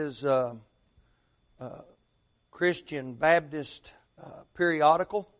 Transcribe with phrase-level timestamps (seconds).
[0.00, 0.56] is a,
[1.60, 1.70] a
[2.50, 5.30] Christian Baptist uh, periodical,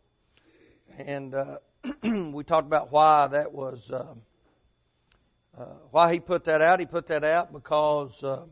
[0.97, 1.57] and uh,
[2.05, 4.15] we talked about why that was, uh,
[5.59, 6.79] uh why he put that out.
[6.79, 8.45] He put that out because, uh,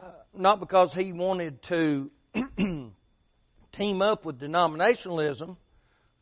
[0.00, 2.12] uh, not because he wanted to
[3.72, 5.56] team up with denominationalism,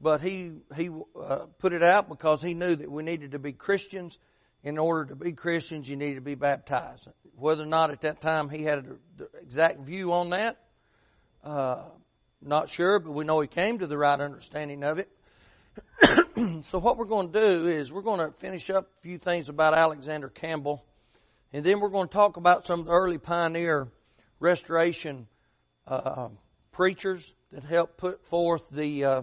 [0.00, 0.88] but he he
[1.58, 4.18] put it out because he knew that we needed to be Christians.
[4.64, 7.06] In order to be Christians, you need to be baptized.
[7.36, 8.86] Whether or not at that time he had
[9.16, 10.58] the exact view on that,
[11.44, 11.84] uh,
[12.40, 15.10] not sure, but we know he came to the right understanding of it.
[16.64, 19.50] so what we're going to do is we're going to finish up a few things
[19.50, 20.82] about Alexander Campbell,
[21.52, 23.88] and then we're going to talk about some of the early pioneer
[24.40, 25.26] restoration
[25.86, 26.28] uh,
[26.72, 29.22] preachers that helped put forth the uh,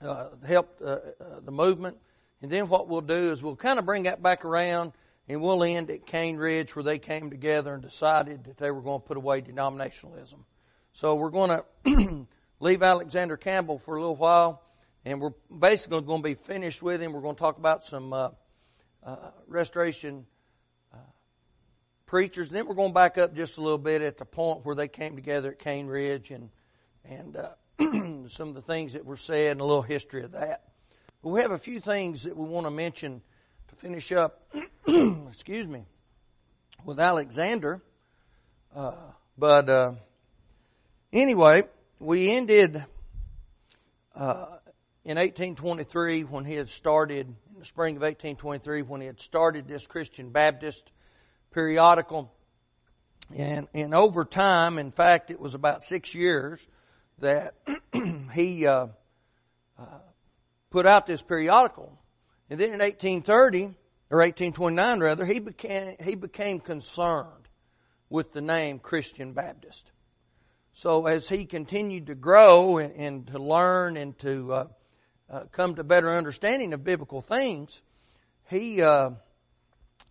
[0.00, 1.96] uh, helped uh, uh, the movement.
[2.40, 4.92] And then what we'll do is we'll kind of bring that back around
[5.28, 8.80] and we'll end at Cane Ridge where they came together and decided that they were
[8.80, 10.44] going to put away denominationalism.
[10.92, 12.26] So we're going to
[12.60, 14.62] leave Alexander Campbell for a little while
[15.04, 17.12] and we're basically going to be finished with him.
[17.12, 18.30] We're going to talk about some uh,
[19.02, 20.26] uh, restoration
[20.92, 20.98] uh,
[22.06, 22.48] preachers.
[22.48, 24.88] And then we're going back up just a little bit at the point where they
[24.88, 26.50] came together at Cane Ridge and
[27.04, 27.52] and uh,
[28.28, 30.64] some of the things that were said and a little history of that.
[31.20, 33.22] We have a few things that we want to mention
[33.68, 34.40] to finish up,
[35.28, 35.84] excuse me,
[36.84, 37.82] with Alexander.
[38.72, 38.92] Uh,
[39.36, 39.92] but uh,
[41.12, 41.64] anyway,
[41.98, 42.84] we ended
[44.14, 44.58] uh,
[45.04, 49.66] in 1823 when he had started, in the spring of 1823, when he had started
[49.66, 50.92] this Christian Baptist
[51.50, 52.32] periodical.
[53.36, 56.68] And, and over time, in fact, it was about six years
[57.18, 57.54] that
[58.32, 58.86] he uh,
[59.76, 59.84] uh,
[60.70, 61.98] put out this periodical.
[62.50, 63.74] And then in 1830,
[64.10, 67.48] or 1829 rather, he became, he became concerned
[68.08, 69.90] with the name Christian Baptist.
[70.72, 74.66] So as he continued to grow and, and to learn and to uh,
[75.28, 77.82] uh, come to better understanding of biblical things,
[78.48, 79.10] he uh,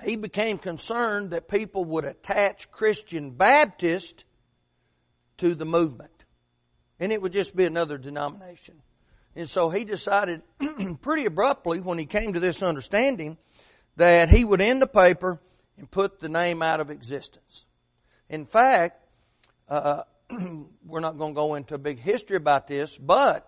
[0.04, 4.26] he became concerned that people would attach Christian Baptist
[5.38, 6.24] to the movement,
[7.00, 8.82] and it would just be another denomination.
[9.38, 10.42] And so he decided
[11.02, 13.38] pretty abruptly when he came to this understanding
[13.96, 15.40] that he would end the paper
[15.78, 17.66] and put the name out of existence.
[18.30, 19.00] In fact,
[19.70, 20.02] uh,
[20.88, 23.48] we're not going to go into a big history about this, but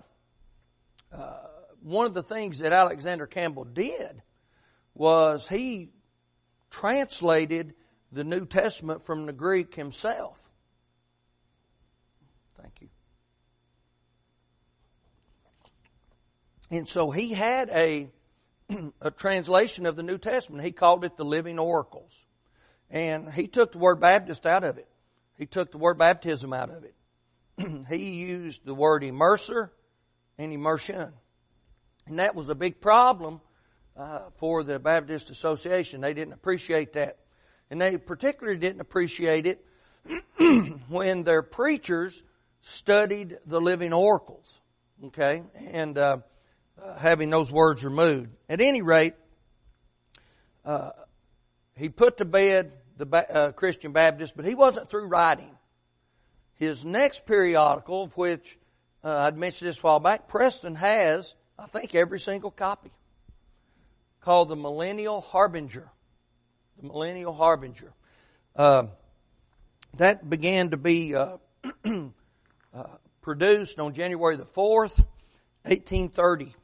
[1.11, 1.47] uh,
[1.81, 4.21] one of the things that Alexander Campbell did
[4.93, 5.89] was he
[6.69, 7.73] translated
[8.11, 10.48] the New Testament from the Greek himself.
[16.71, 18.09] And so he had a,
[19.01, 20.63] a translation of the New Testament.
[20.63, 22.25] He called it the Living Oracles.
[22.89, 24.87] And he took the word Baptist out of it.
[25.37, 27.85] He took the word baptism out of it.
[27.89, 29.69] he used the word immerser
[30.37, 31.13] and immersion.
[32.07, 33.39] And that was a big problem
[33.95, 36.01] uh, for the Baptist Association.
[36.01, 37.19] They didn't appreciate that.
[37.69, 39.65] And they particularly didn't appreciate it
[40.89, 42.23] when their preachers
[42.61, 44.59] studied the living oracles.
[45.05, 45.43] Okay?
[45.71, 46.17] And uh,
[46.81, 48.29] uh, having those words removed.
[48.47, 49.13] At any rate,
[50.65, 50.91] uh,
[51.75, 55.57] he put to bed the uh, Christian Baptist, but he wasn't through writing.
[56.55, 58.57] His next periodical, of which
[59.03, 62.91] uh, I'd mentioned this a while back, Preston has, I think, every single copy,
[64.21, 65.89] called the Millennial Harbinger.
[66.81, 67.93] The Millennial Harbinger.
[68.55, 68.87] Uh,
[69.97, 71.37] that began to be uh,
[73.21, 74.99] produced on January the 4th,
[75.63, 76.55] 1830.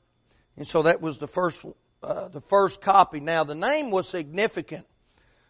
[0.57, 1.65] And so that was the first,
[2.01, 3.19] uh, the first copy.
[3.19, 4.85] Now the name was significant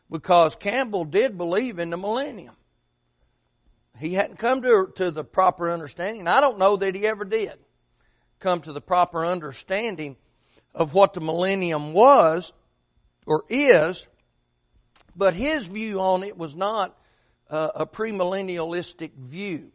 [0.09, 2.55] because Campbell did believe in the millennium.
[3.99, 6.27] He hadn't come to, to the proper understanding.
[6.27, 7.53] I don't know that he ever did
[8.39, 10.17] come to the proper understanding
[10.73, 12.51] of what the millennium was
[13.25, 14.07] or is,
[15.15, 16.97] but his view on it was not
[17.49, 19.71] uh, a premillennialistic view.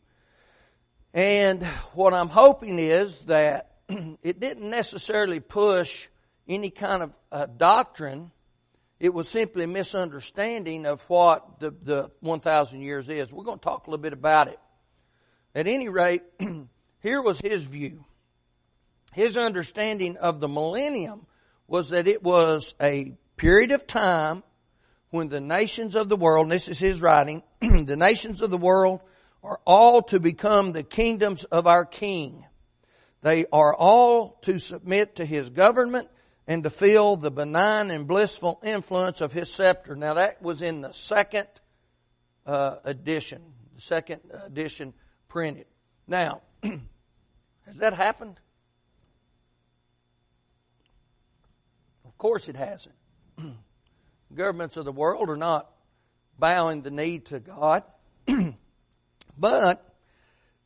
[1.15, 3.70] And what I'm hoping is that
[4.23, 6.09] it didn't necessarily push
[6.49, 8.31] any kind of uh, doctrine.
[8.99, 13.33] It was simply a misunderstanding of what the, the 1,000 years is.
[13.33, 14.59] We're going to talk a little bit about it.
[15.55, 16.23] At any rate,
[17.01, 18.05] here was his view.
[19.13, 21.27] His understanding of the millennium
[21.67, 24.43] was that it was a period of time
[25.11, 28.59] when the nations of the world, and this is his writing, the nations of the
[28.59, 29.01] world
[29.43, 32.45] are all to become the kingdoms of our King.
[33.23, 36.09] They are all to submit to his government
[36.47, 39.95] and to feel the benign and blissful influence of his scepter.
[39.95, 41.47] Now that was in the second
[42.47, 43.43] uh, edition,
[43.75, 44.95] the second edition
[45.29, 45.67] printed.
[46.07, 48.41] Now, has that happened?
[52.05, 52.97] Of course it hasn't.
[54.35, 55.71] Governments of the world are not
[56.39, 57.85] bowing the knee to God.
[59.39, 59.90] but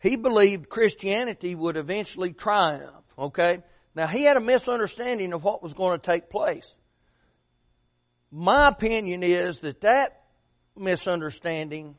[0.04, 3.62] he believed Christianity would eventually triumph, okay?
[3.94, 6.76] Now he had a misunderstanding of what was going to take place.
[8.30, 10.24] My opinion is that that
[10.76, 11.96] misunderstanding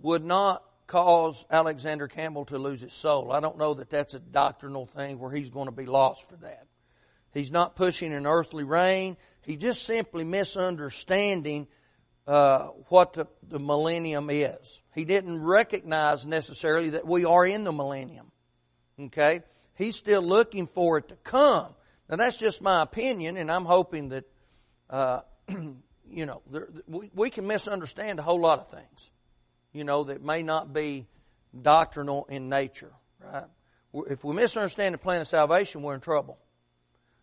[0.00, 3.30] would not cause Alexander Campbell to lose his soul.
[3.30, 6.36] I don't know that that's a doctrinal thing where he's going to be lost for
[6.38, 6.66] that.
[7.32, 9.16] He's not pushing an earthly reign.
[9.42, 11.68] He's just simply misunderstanding
[12.26, 14.82] uh, what the, the millennium is.
[14.94, 18.30] He didn't recognize necessarily that we are in the millennium.
[18.98, 19.42] Okay?
[19.76, 21.74] He's still looking for it to come.
[22.08, 24.24] Now that's just my opinion, and I'm hoping that,
[24.88, 29.10] uh, you know, there, we, we can misunderstand a whole lot of things,
[29.72, 31.06] you know, that may not be
[31.62, 32.92] doctrinal in nature,
[33.24, 33.44] right?
[33.92, 36.38] If we misunderstand the plan of salvation, we're in trouble.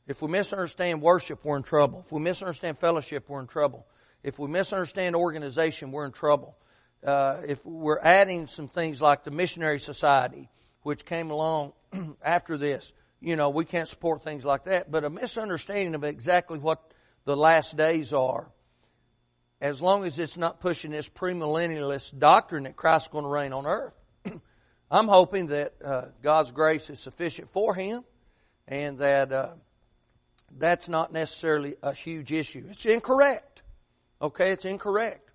[0.08, 2.00] If we misunderstand worship, we're in trouble.
[2.06, 3.86] If we misunderstand fellowship, we're in trouble.
[4.28, 6.58] If we misunderstand organization, we're in trouble.
[7.02, 10.50] Uh, if we're adding some things like the missionary society,
[10.82, 11.72] which came along
[12.22, 12.92] after this,
[13.22, 14.92] you know, we can't support things like that.
[14.92, 16.82] But a misunderstanding of exactly what
[17.24, 18.52] the last days are,
[19.62, 23.66] as long as it's not pushing this premillennialist doctrine that Christ's going to reign on
[23.66, 23.94] earth.
[24.92, 28.04] I'm hoping that uh, God's grace is sufficient for him
[28.68, 29.54] and that uh,
[30.58, 32.66] that's not necessarily a huge issue.
[32.70, 33.57] It's incorrect.
[34.22, 35.34] Okay, it's incorrect.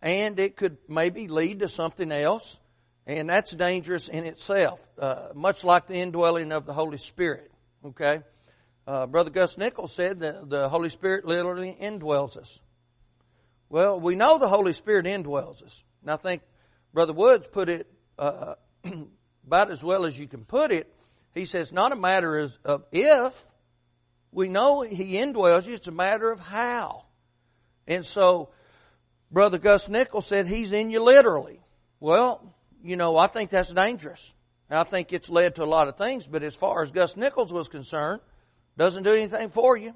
[0.00, 2.58] And it could maybe lead to something else,
[3.06, 7.50] and that's dangerous in itself, uh, much like the indwelling of the Holy Spirit.
[7.84, 8.22] Okay?
[8.86, 12.60] Uh, Brother Gus Nichols said that the Holy Spirit literally indwells us.
[13.68, 15.84] Well, we know the Holy Spirit indwells us.
[16.02, 16.42] And I think
[16.94, 17.86] Brother Woods put it
[18.18, 18.54] uh,
[19.46, 20.92] about as well as you can put it.
[21.34, 23.46] He says, not a matter of if,
[24.32, 25.74] we know He indwells you.
[25.74, 27.04] It's a matter of how.
[27.88, 28.50] And so,
[29.32, 31.60] Brother Gus Nichols said He's in you literally.
[31.98, 32.54] Well,
[32.84, 34.32] you know, I think that's dangerous.
[34.70, 37.52] I think it's led to a lot of things, but as far as Gus Nichols
[37.52, 38.20] was concerned,
[38.76, 39.94] doesn't do anything for you.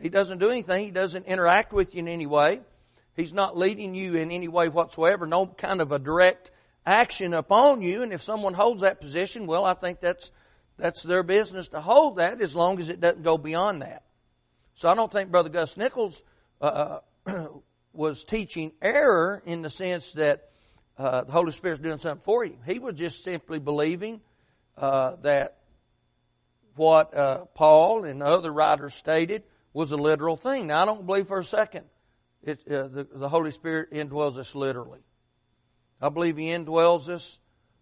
[0.00, 0.84] He doesn't do anything.
[0.84, 2.60] He doesn't interact with you in any way.
[3.16, 5.26] He's not leading you in any way whatsoever.
[5.26, 6.50] No kind of a direct
[6.84, 8.02] action upon you.
[8.02, 10.30] And if someone holds that position, well, I think that's
[10.76, 14.02] that's their business to hold that as long as it doesn't go beyond that.
[14.74, 16.22] So I don't think Brother Gus Nichols
[16.60, 16.98] uh, uh
[17.92, 20.50] was teaching error in the sense that
[20.98, 22.56] uh, the Holy Spirit's doing something for you.
[22.66, 24.20] He was just simply believing
[24.76, 25.58] uh, that
[26.76, 29.42] what uh, Paul and other writers stated
[29.72, 30.68] was a literal thing.
[30.68, 31.84] Now I don't believe for a second
[32.42, 35.00] it, uh, the, the Holy Spirit indwells us literally.
[36.00, 37.38] I believe He indwells us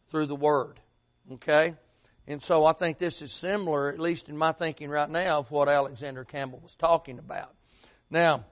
[0.08, 0.78] through the Word.
[1.32, 1.74] Okay?
[2.26, 5.50] And so I think this is similar, at least in my thinking right now, of
[5.50, 7.54] what Alexander Campbell was talking about.
[8.10, 8.44] Now,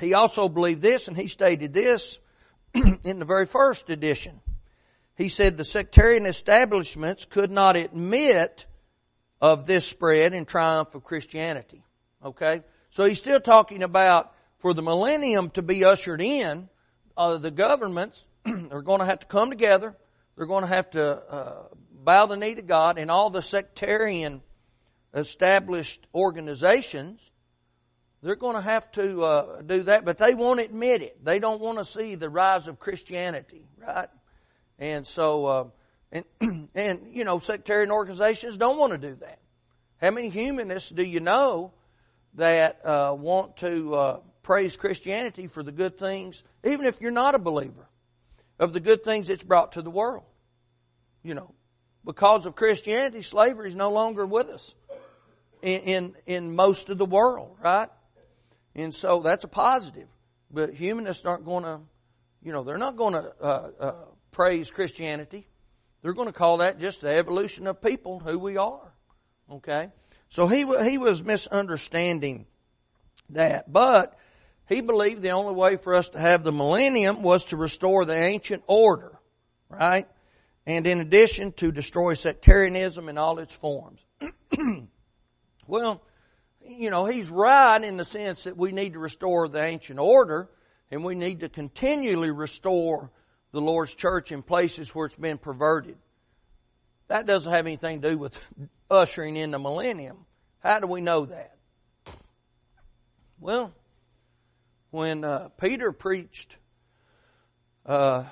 [0.00, 2.18] he also believed this, and he stated this
[2.74, 4.40] in the very first edition.
[5.16, 8.66] He said the sectarian establishments could not admit
[9.40, 11.82] of this spread and triumph of Christianity.
[12.24, 12.62] Okay?
[12.90, 16.68] So he's still talking about for the millennium to be ushered in,
[17.16, 18.24] uh, the governments
[18.70, 19.96] are going to have to come together.
[20.36, 24.40] They're going to have to uh, bow the knee to God, and all the sectarian
[25.12, 27.31] established organizations,
[28.22, 31.24] they're going to have to uh, do that, but they won't admit it.
[31.24, 34.08] They don't want to see the rise of Christianity, right?
[34.78, 35.64] And so, uh,
[36.12, 39.40] and and you know, sectarian organizations don't want to do that.
[40.00, 41.72] How many humanists do you know
[42.34, 47.34] that uh, want to uh, praise Christianity for the good things, even if you're not
[47.34, 47.88] a believer,
[48.58, 50.24] of the good things it's brought to the world?
[51.24, 51.54] You know,
[52.04, 54.76] because of Christianity, slavery is no longer with us
[55.60, 57.88] in, in, in most of the world, right?
[58.74, 60.08] And so that's a positive.
[60.50, 61.80] But humanists aren't going to,
[62.42, 65.46] you know, they're not going to uh, uh, praise Christianity.
[66.02, 68.92] They're going to call that just the evolution of people, who we are.
[69.50, 69.90] Okay?
[70.28, 72.46] So he, he was misunderstanding
[73.30, 73.72] that.
[73.72, 74.18] But
[74.68, 78.16] he believed the only way for us to have the millennium was to restore the
[78.16, 79.18] ancient order.
[79.68, 80.06] Right?
[80.66, 84.00] and in addition to destroy sectarianism in all its forms.
[85.66, 86.02] well,
[86.66, 90.48] you know, he's right in the sense that we need to restore the ancient order
[90.90, 93.10] and we need to continually restore
[93.52, 95.96] the Lord's church in places where it's been perverted.
[97.08, 98.38] That doesn't have anything to do with
[98.90, 100.24] ushering in the millennium.
[100.60, 101.56] How do we know that?
[103.40, 103.74] Well,
[104.90, 106.56] when uh, Peter preached
[107.84, 108.24] uh,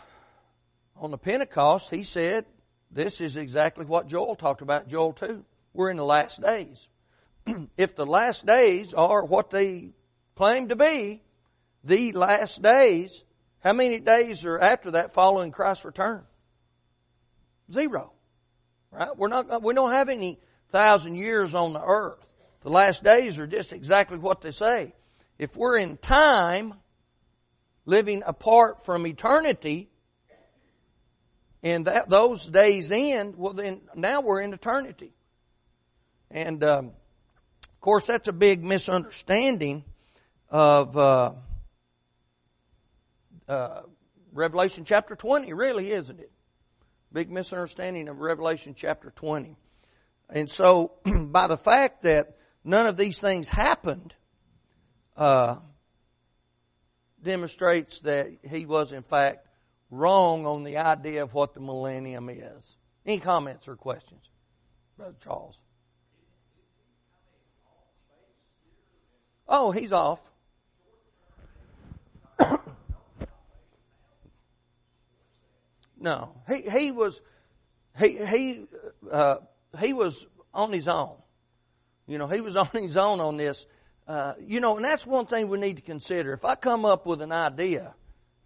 [0.97, 2.47] on the Pentecost, he said,
[2.91, 5.45] this is exactly what Joel talked about, Joel 2.
[5.73, 6.89] We're in the last days.
[7.77, 9.91] if the last days are what they
[10.35, 11.23] claim to be,
[11.85, 13.25] the last days,
[13.61, 16.25] how many days are after that following Christ's return?
[17.73, 18.13] Zero.
[18.91, 19.17] Right?
[19.17, 20.39] We're not, we don't have any
[20.71, 22.27] thousand years on the earth.
[22.63, 24.95] The last days are just exactly what they say.
[25.39, 26.75] If we're in time,
[27.87, 29.89] living apart from eternity,
[31.63, 35.13] and that those days end, well then now we're in eternity.
[36.31, 36.93] And um,
[37.81, 39.85] of course, that's a big misunderstanding
[40.51, 41.33] of uh,
[43.49, 43.81] uh,
[44.35, 46.31] Revelation chapter 20, really, isn't it?
[47.11, 49.57] Big misunderstanding of Revelation chapter 20.
[50.29, 54.13] And so, by the fact that none of these things happened,
[55.17, 55.57] uh,
[57.23, 59.49] demonstrates that he was in fact
[59.91, 62.77] wrong on the idea of what the millennium is.
[63.07, 64.29] Any comments or questions,
[64.99, 65.63] Brother Charles?
[69.53, 70.21] Oh, he's off.
[76.01, 77.21] no, he he was
[77.99, 78.65] he he
[79.11, 79.39] uh,
[79.81, 81.17] he was on his own.
[82.07, 83.67] You know, he was on his own on this.
[84.07, 86.33] Uh, you know, and that's one thing we need to consider.
[86.33, 87.95] If I come up with an idea,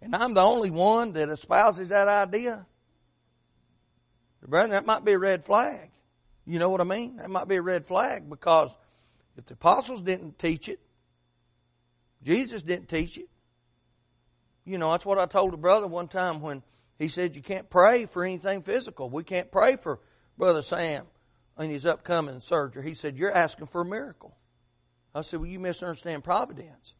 [0.01, 2.65] and I'm the only one that espouses that idea,
[4.47, 5.91] brother, that might be a red flag.
[6.47, 7.17] You know what I mean?
[7.17, 8.75] That might be a red flag because
[9.37, 10.79] if the apostles didn't teach it,
[12.25, 13.29] Jesus didn't teach it.
[14.65, 16.63] You know, that's what I told a brother one time when
[16.97, 19.09] he said you can't pray for anything physical.
[19.11, 19.99] We can't pray for
[20.35, 21.05] Brother Sam
[21.55, 22.83] and his upcoming surgery.
[22.83, 24.35] He said, You're asking for a miracle.
[25.13, 26.95] I said, Well, you misunderstand providence.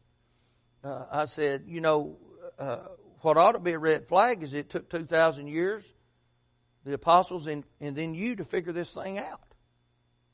[0.84, 2.18] Uh, I said, You know,
[2.56, 2.78] uh,
[3.22, 5.92] what ought to be a red flag is it took 2,000 years,
[6.84, 9.40] the apostles, and, and then you to figure this thing out.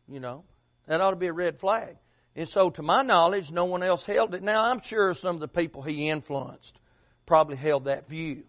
[0.06, 0.44] You know,
[0.86, 1.96] that ought to be a red flag.
[2.34, 4.42] And so, to my knowledge, no one else held it.
[4.42, 6.80] Now, I'm sure some of the people he influenced
[7.26, 8.44] probably held that view.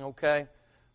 [0.00, 0.48] Okay?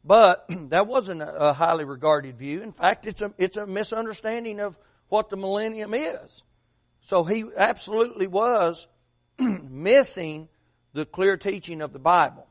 [0.04, 2.62] But that wasn't a highly regarded view.
[2.62, 4.78] In fact, it's a, it's a misunderstanding of
[5.08, 6.44] what the millennium is.
[7.02, 8.88] So he absolutely was
[9.40, 10.50] missing
[10.94, 12.48] the clear teaching of the Bible.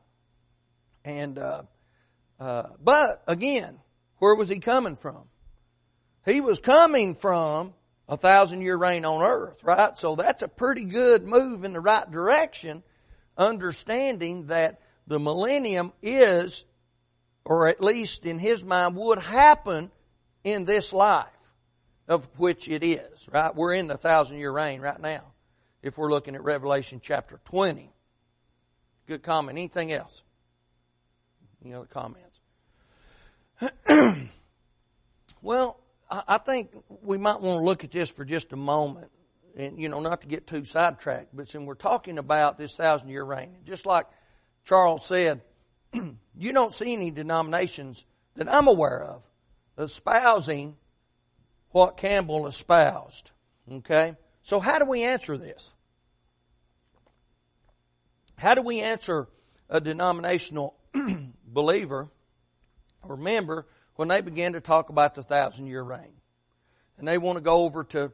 [1.03, 1.63] And, uh,
[2.39, 3.79] uh, but again,
[4.17, 5.23] where was he coming from?
[6.25, 7.73] He was coming from
[8.07, 9.97] a thousand year reign on earth, right?
[9.97, 12.83] So that's a pretty good move in the right direction,
[13.37, 16.65] understanding that the millennium is,
[17.43, 19.91] or at least in his mind would happen
[20.43, 21.27] in this life,
[22.07, 23.55] of which it is, right?
[23.55, 25.33] We're in the thousand year reign right now,
[25.81, 27.91] if we're looking at Revelation chapter 20.
[29.07, 29.57] Good comment.
[29.57, 30.23] Anything else?
[31.63, 32.39] Any other comments?
[35.41, 36.71] well, I think
[37.01, 39.11] we might want to look at this for just a moment,
[39.55, 43.09] and you know, not to get too sidetracked, but when we're talking about this thousand
[43.09, 44.05] year reign, just like
[44.65, 45.41] Charles said,
[45.93, 49.23] you don't see any denominations that I'm aware of
[49.77, 50.77] espousing
[51.71, 53.31] what Campbell espoused.
[53.71, 54.15] Okay?
[54.43, 55.71] So how do we answer this?
[58.37, 59.27] How do we answer
[59.69, 60.75] a denominational
[61.45, 62.09] believer
[63.01, 66.13] or member when they begin to talk about the thousand year reign.
[66.97, 68.11] And they want to go over to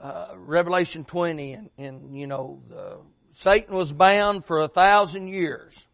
[0.00, 2.98] uh, Revelation 20 and, and you know, the,
[3.32, 5.86] Satan was bound for a thousand years.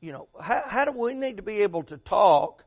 [0.00, 2.64] You know, how, how do we need to be able to talk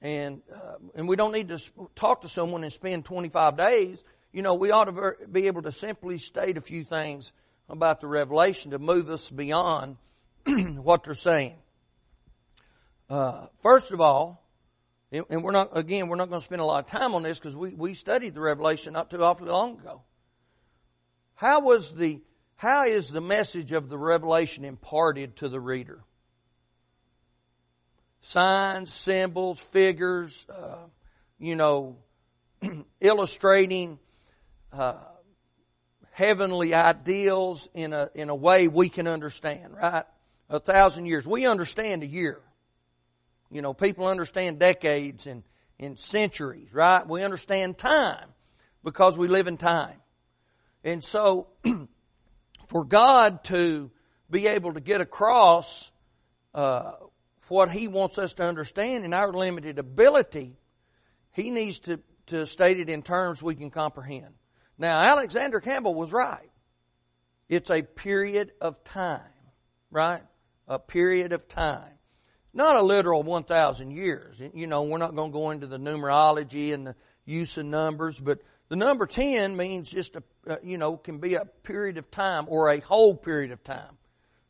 [0.00, 1.58] and, uh, and we don't need to
[1.96, 4.04] talk to someone and spend 25 days.
[4.32, 7.32] You know, we ought to be able to simply state a few things
[7.68, 9.96] about the revelation to move us beyond
[10.46, 11.56] what they're saying.
[13.08, 14.44] Uh, first of all,
[15.10, 17.38] and we're not, again, we're not going to spend a lot of time on this
[17.38, 20.02] because we, we studied the Revelation not too awfully long ago.
[21.34, 22.20] How was the,
[22.56, 26.04] how is the message of the Revelation imparted to the reader?
[28.20, 30.86] Signs, symbols, figures, uh,
[31.38, 31.96] you know,
[33.00, 33.98] illustrating
[34.72, 35.04] uh,
[36.10, 39.74] heavenly ideals in a in a way we can understand.
[39.76, 40.04] Right?
[40.50, 42.40] A thousand years, we understand a year.
[43.50, 45.42] You know, people understand decades and,
[45.78, 47.06] and centuries, right?
[47.06, 48.28] We understand time
[48.84, 49.96] because we live in time.
[50.84, 51.48] And so,
[52.68, 53.90] for God to
[54.30, 55.90] be able to get across
[56.54, 56.92] uh,
[57.48, 60.56] what He wants us to understand in our limited ability,
[61.32, 64.34] He needs to, to state it in terms we can comprehend.
[64.76, 66.50] Now, Alexander Campbell was right.
[67.48, 69.22] It's a period of time,
[69.90, 70.22] right?
[70.68, 71.97] a period of time.
[72.58, 74.42] Not a literal 1,000 years.
[74.52, 78.18] You know, we're not going to go into the numerology and the use of numbers,
[78.18, 82.10] but the number 10 means just a, uh, you know, can be a period of
[82.10, 83.96] time or a whole period of time.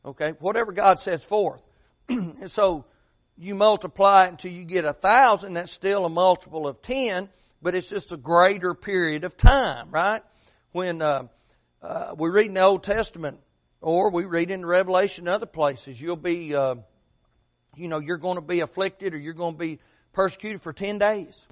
[0.06, 0.30] Okay?
[0.40, 1.60] Whatever God sets forth.
[2.08, 2.86] and so,
[3.36, 7.28] you multiply it until you get a thousand, that's still a multiple of 10,
[7.60, 10.22] but it's just a greater period of time, right?
[10.72, 11.24] When, uh,
[11.82, 13.40] uh, we read in the Old Testament,
[13.82, 16.76] or we read in Revelation other places, you'll be, uh,
[17.78, 19.78] you know, you're going to be afflicted or you're going to be
[20.12, 21.46] persecuted for 10 days.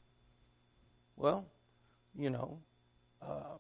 [1.17, 1.47] Well,
[2.19, 2.61] you know,
[3.23, 3.57] uh,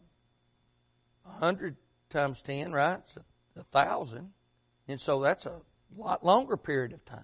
[1.24, 1.76] a hundred
[2.10, 2.98] times ten, right?
[2.98, 4.30] It's a, a thousand,
[4.88, 5.60] and so that's a
[5.96, 7.22] lot longer period of time.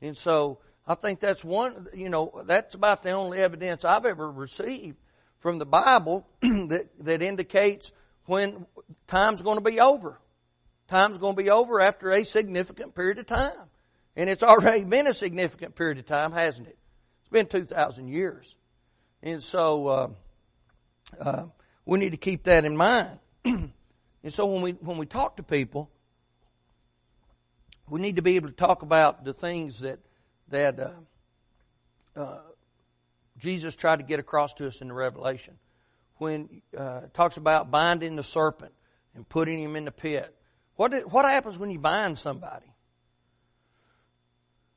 [0.00, 4.30] And so I think that's one, you know, that's about the only evidence I've ever
[4.30, 4.96] received
[5.38, 7.92] from the Bible that that indicates
[8.26, 8.66] when
[9.06, 10.18] time's going to be over.
[10.88, 13.70] Time's going to be over after a significant period of time.
[14.16, 16.78] And it's already been a significant period of time, hasn't it?
[17.20, 18.56] It's been 2,000 years.
[19.22, 20.08] And so, uh,
[21.20, 21.44] uh,
[21.84, 23.18] we need to keep that in mind.
[23.44, 23.72] and
[24.28, 25.90] so when we, when we talk to people,
[27.88, 29.98] we need to be able to talk about the things that,
[30.48, 30.90] that, uh,
[32.16, 32.40] uh,
[33.38, 35.58] Jesus tried to get across to us in the Revelation.
[36.16, 38.72] When uh, talks about binding the serpent
[39.14, 40.34] and putting him in the pit.
[40.76, 42.71] What, what happens when you bind somebody?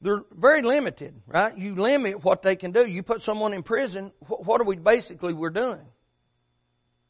[0.05, 1.57] They're very limited, right?
[1.57, 2.85] You limit what they can do.
[2.85, 5.83] You put someone in prison, what are we basically we're doing?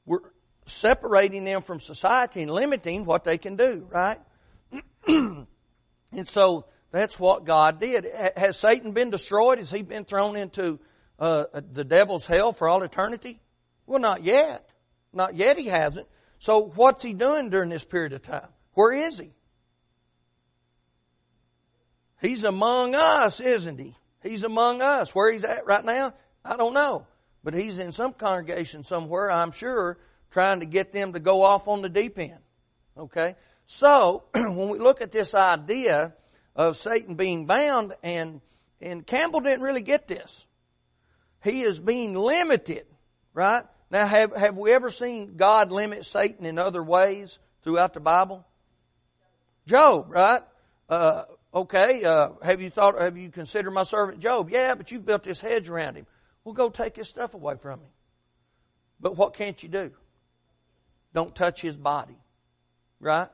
[0.06, 0.22] We're
[0.66, 4.18] separating them from society and limiting what they can do, right?
[5.08, 5.46] and
[6.24, 8.08] so that's what God did.
[8.38, 9.60] Has Satan been destroyed?
[9.60, 10.80] Has he been thrown into
[11.20, 13.42] uh, the devil's hell for all eternity?
[13.86, 14.70] Well, not yet.
[15.12, 16.08] Not yet he hasn't.
[16.38, 18.48] So what's he doing during this period of time?
[18.72, 19.34] Where is he?
[22.22, 23.96] He's among us, isn't he?
[24.24, 25.14] He's among us.
[25.14, 27.06] Where he's at right now, I don't know
[27.46, 30.00] but he's in some congregation somewhere, I'm sure,
[30.32, 32.40] trying to get them to go off on the deep end.
[32.98, 33.36] Okay?
[33.68, 36.16] So, when we look at this idea
[36.56, 38.42] of Satan being bound, and,
[38.82, 40.48] and Campbell didn't really get this.
[41.44, 42.88] He is being limited,
[43.36, 43.64] right?
[43.92, 48.44] Now, have, have we ever seen God limit Satan in other ways throughout the Bible?
[49.68, 50.42] Job, right?
[50.90, 54.50] Uh, okay, uh, have you thought, have you considered my servant Job?
[54.52, 56.06] Yeah, but you've built this hedge around him.
[56.44, 57.90] Well, go take his stuff away from him.
[59.00, 59.92] But what can't you do?
[61.14, 62.18] Don't touch his body.
[63.00, 63.30] Right?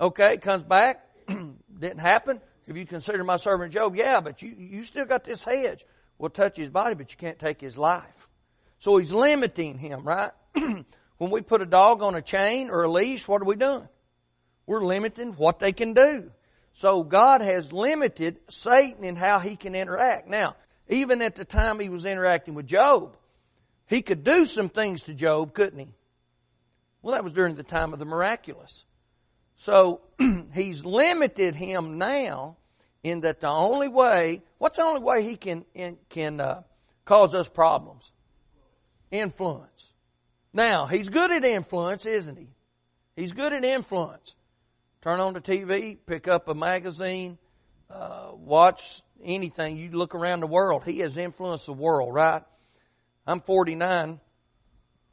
[0.00, 1.06] Okay, comes back.
[1.28, 2.40] Didn't happen.
[2.66, 3.96] Have you considered my servant Job?
[3.96, 5.84] Yeah, but you, you still got this hedge.
[6.18, 8.30] We'll touch his body, but you can't take his life.
[8.78, 10.32] So he's limiting him, right?
[10.54, 13.88] when we put a dog on a chain or a leash, what are we doing?
[14.66, 16.30] We're limiting what they can do.
[16.72, 20.28] So God has limited Satan in how he can interact.
[20.28, 20.56] Now,
[20.88, 23.16] even at the time he was interacting with Job,
[23.86, 25.88] he could do some things to Job, couldn't he?
[27.02, 28.84] Well, that was during the time of the miraculous.
[29.56, 30.00] So
[30.54, 32.56] he's limited him now
[33.02, 35.64] in that the only way, what's the only way he can
[36.08, 36.62] can uh,
[37.04, 38.12] cause us problems?
[39.10, 39.92] Influence.
[40.52, 42.48] Now he's good at influence, isn't he?
[43.16, 44.36] He's good at influence.
[45.02, 47.36] Turn on the TV, pick up a magazine,
[47.90, 49.76] uh, watch anything.
[49.76, 50.84] You look around the world.
[50.84, 52.42] He has influenced the world, right?
[53.26, 54.20] I'm 49.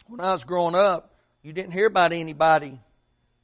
[0.05, 2.79] When I was growing up, you didn't hear about anybody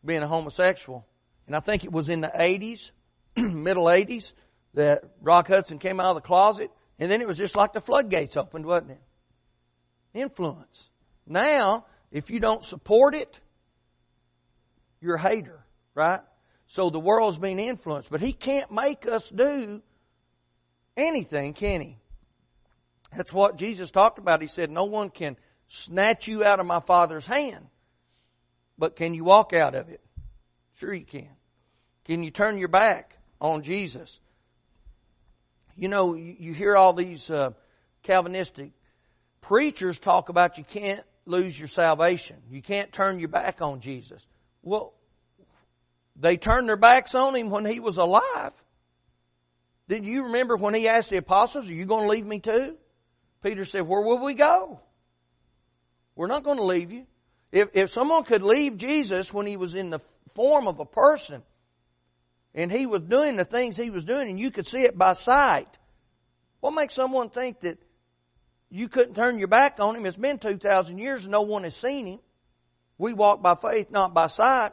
[0.06, 1.08] being a homosexual.
[1.48, 2.92] And I think it was in the 80s,
[3.38, 4.34] middle 80s,
[4.76, 6.70] that Rock Hudson came out of the closet.
[7.00, 9.02] And then it was just like the floodgates opened, wasn't it?
[10.14, 10.92] Influence.
[11.26, 13.40] Now, if you don't support it,
[15.02, 16.20] you're a hater, right?
[16.76, 18.12] So the world's being influenced.
[18.12, 19.82] But he can't make us do
[20.98, 21.98] anything, can he?
[23.16, 24.42] That's what Jesus talked about.
[24.42, 27.66] He said, no one can snatch you out of my Father's hand.
[28.78, 30.02] But can you walk out of it?
[30.74, 31.30] Sure you can.
[32.04, 34.20] Can you turn your back on Jesus?
[35.78, 37.52] You know, you, hear all these uh,
[38.04, 38.72] Calvinistic
[39.40, 42.36] preachers talk about you can't lose your salvation.
[42.52, 44.28] You can't turn your back on Jesus.
[44.62, 44.94] Well,
[46.16, 48.54] they turned their backs on him when he was alive.
[49.88, 52.78] Did you remember when he asked the apostles, are you going to leave me too?
[53.44, 54.80] Peter said, where will we go?
[56.16, 57.06] We're not going to leave you.
[57.52, 60.00] If, if someone could leave Jesus when he was in the
[60.34, 61.44] form of a person
[62.54, 65.14] and he was doing the things he was doing and you could see it by
[65.14, 65.68] sight,
[66.62, 67.78] what makes someone think that
[68.72, 70.06] you couldn't turn your back on him?
[70.06, 72.20] It's been 2,000 years and no one has seen him.
[72.98, 74.72] We walk by faith, not by sight.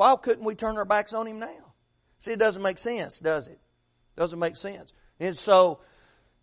[0.00, 1.74] Why couldn't we turn our backs on him now?
[2.20, 3.60] See, it doesn't make sense, does it?
[4.16, 4.94] Doesn't make sense.
[5.18, 5.80] And so,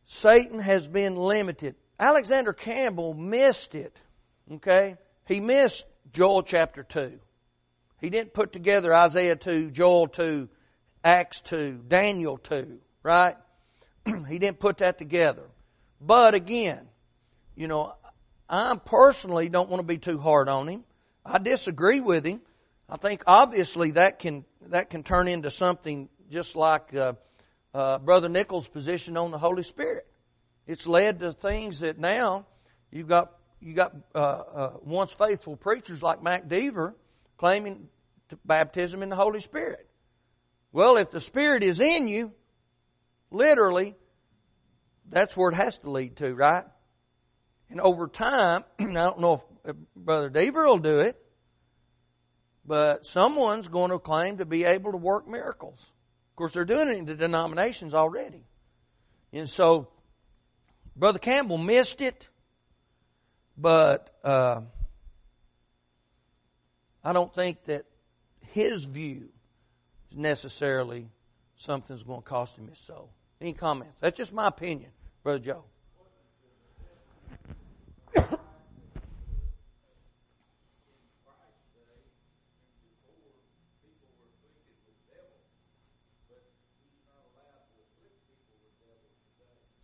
[0.05, 1.73] Satan has been limited.
[1.99, 3.99] Alexander Campbell missed it.
[4.51, 4.95] Okay?
[5.25, 7.19] He missed Joel chapter 2.
[7.99, 10.49] He didn't put together Isaiah 2, Joel 2,
[11.03, 13.37] Acts 2, Daniel 2, right?
[14.29, 15.49] he didn't put that together.
[15.99, 16.87] But again,
[17.55, 17.95] you know,
[18.47, 20.83] I personally don't want to be too hard on him.
[21.25, 22.41] I disagree with him.
[22.89, 27.13] I think obviously that can that can turn into something just like uh,
[27.73, 30.07] uh, Brother Nichols' position on the Holy Spirit.
[30.65, 32.45] It's led to things that now
[32.91, 36.93] you've got you got uh, uh once faithful preachers like Mac Deaver
[37.37, 37.89] claiming
[38.45, 39.85] baptism in the Holy Spirit.
[40.71, 42.33] Well, if the Spirit is in you,
[43.31, 43.95] literally,
[45.09, 46.65] that's where it has to lead to, right?
[47.69, 51.21] And over time, I don't know if Brother Deaver will do it,
[52.67, 55.93] but someone's going to claim to be able to work miracles.
[56.31, 58.43] Of course, they're doing it in the denominations already.
[59.31, 59.87] And so,
[60.95, 62.27] Brother Campbell missed it,
[63.57, 64.61] but uh,
[67.03, 67.85] I don't think that
[68.51, 69.29] his view
[70.11, 71.09] is necessarily
[71.55, 73.09] something that's going to cost him his soul.
[73.39, 73.99] Any comments?
[73.99, 74.91] That's just my opinion,
[75.23, 75.63] Brother Joe.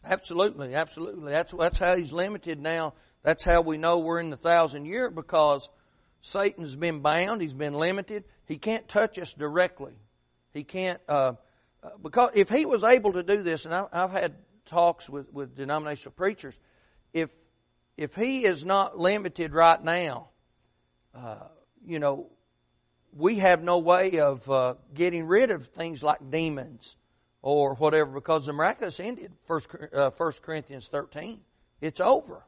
[0.05, 1.31] Absolutely, absolutely.
[1.31, 2.93] That's that's how he's limited now.
[3.21, 5.69] That's how we know we're in the thousand year because
[6.19, 7.41] Satan's been bound.
[7.41, 8.25] He's been limited.
[8.45, 9.93] He can't touch us directly.
[10.51, 11.33] He can't uh,
[11.81, 14.35] uh because if he was able to do this, and I, I've had
[14.65, 16.59] talks with with denominational preachers,
[17.13, 17.29] if
[17.95, 20.31] if he is not limited right now,
[21.15, 21.47] uh,
[21.85, 22.29] you know,
[23.15, 26.97] we have no way of uh, getting rid of things like demons
[27.43, 29.32] or whatever because the miraculous ended.
[29.45, 31.41] First, uh, First Corinthians 13.
[31.82, 32.43] It's over.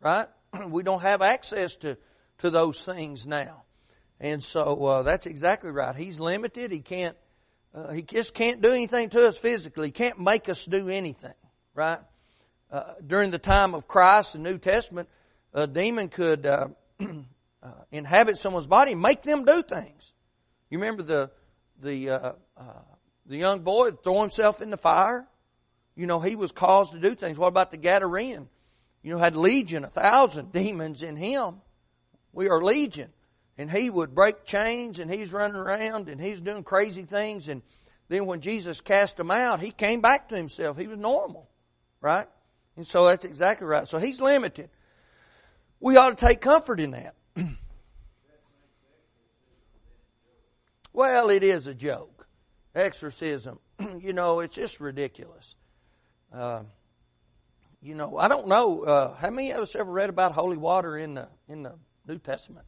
[0.00, 0.26] Right?
[0.68, 1.98] We don't have access to,
[2.38, 3.64] to those things now.
[4.20, 5.94] And so, uh, that's exactly right.
[5.94, 6.72] He's limited.
[6.72, 7.16] He can't,
[7.74, 9.88] uh, he just can't do anything to us physically.
[9.88, 11.34] He can't make us do anything.
[11.74, 11.98] Right?
[12.70, 15.08] Uh, during the time of Christ, the New Testament,
[15.52, 16.68] a demon could, uh,
[17.00, 20.14] uh, inhabit someone's body and make them do things.
[20.70, 21.30] You remember the,
[21.82, 22.36] the,
[23.26, 25.26] the young boy throw himself in the fire.
[25.96, 27.38] You know, he was caused to do things.
[27.38, 28.48] What about the Gadarene?
[29.02, 31.60] You know, had legion, a thousand demons in him.
[32.32, 33.10] We are legion.
[33.56, 37.46] And he would break chains and he's running around and he's doing crazy things.
[37.48, 37.62] And
[38.08, 40.76] then when Jesus cast him out, he came back to himself.
[40.76, 41.48] He was normal.
[42.00, 42.26] Right?
[42.76, 43.86] And so that's exactly right.
[43.86, 44.68] So he's limited.
[45.78, 47.14] We ought to take comfort in that.
[50.92, 52.13] well, it is a joke
[52.74, 53.58] exorcism.
[54.00, 55.56] you know, it's just ridiculous.
[56.32, 56.64] Uh,
[57.82, 60.96] you know, I don't know uh, how many of us ever read about holy water
[60.96, 61.74] in the in the
[62.06, 62.66] New Testament.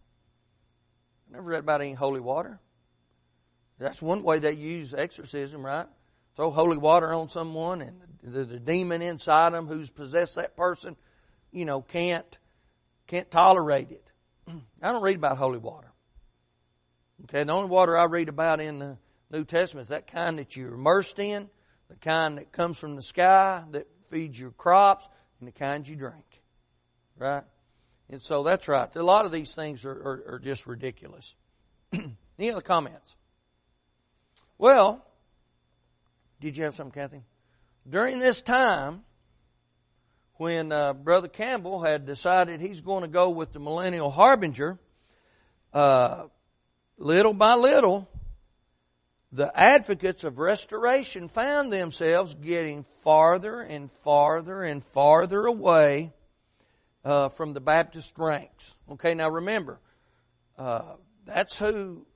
[1.28, 2.60] I never read about any holy water.
[3.78, 5.86] That's one way they use exorcism, right?
[6.34, 10.96] Throw holy water on someone, and the, the demon inside them who's possessed that person,
[11.50, 12.38] you know, can't
[13.06, 14.04] can't tolerate it.
[14.82, 15.92] I don't read about holy water.
[17.24, 18.98] Okay, the only water I read about in the
[19.30, 21.50] New Testament is that kind that you're immersed in,
[21.88, 25.08] the kind that comes from the sky that feeds your crops,
[25.40, 26.42] and the kind you drink.
[27.18, 27.44] Right?
[28.08, 28.94] And so that's right.
[28.94, 31.34] A lot of these things are, are, are just ridiculous.
[31.92, 33.16] Any other comments?
[34.58, 35.04] Well,
[36.40, 37.22] did you have something, Kathy?
[37.88, 39.04] During this time,
[40.34, 44.78] when uh, Brother Campbell had decided he's going to go with the millennial harbinger,
[45.72, 46.24] uh,
[46.98, 48.08] little by little,
[49.36, 56.10] the advocates of restoration found themselves getting farther and farther and farther away
[57.04, 58.72] uh, from the Baptist ranks.
[58.92, 59.78] Okay, now remember,
[60.56, 60.94] uh,
[61.26, 62.06] that's who